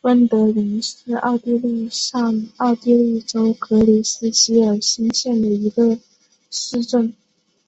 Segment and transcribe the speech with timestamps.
[0.00, 5.98] 温德灵是奥地利上奥地利州格里斯基尔兴县的一个
[6.50, 7.12] 市镇。